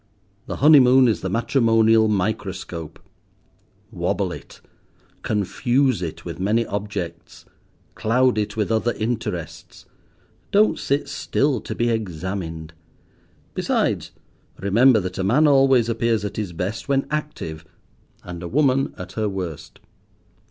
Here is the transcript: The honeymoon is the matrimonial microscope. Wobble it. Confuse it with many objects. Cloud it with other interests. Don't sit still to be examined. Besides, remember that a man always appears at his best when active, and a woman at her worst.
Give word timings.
The 0.47 0.55
honeymoon 0.55 1.07
is 1.07 1.21
the 1.21 1.29
matrimonial 1.29 2.07
microscope. 2.07 2.99
Wobble 3.91 4.31
it. 4.31 4.59
Confuse 5.21 6.01
it 6.01 6.25
with 6.25 6.39
many 6.39 6.65
objects. 6.65 7.45
Cloud 7.93 8.39
it 8.39 8.57
with 8.57 8.71
other 8.71 8.93
interests. 8.93 9.85
Don't 10.49 10.79
sit 10.79 11.07
still 11.07 11.61
to 11.61 11.75
be 11.75 11.91
examined. 11.91 12.73
Besides, 13.53 14.09
remember 14.59 14.99
that 15.01 15.19
a 15.19 15.23
man 15.23 15.45
always 15.47 15.87
appears 15.87 16.25
at 16.25 16.35
his 16.37 16.51
best 16.51 16.89
when 16.89 17.05
active, 17.11 17.63
and 18.23 18.41
a 18.41 18.47
woman 18.47 18.95
at 18.97 19.11
her 19.11 19.29
worst. 19.29 19.79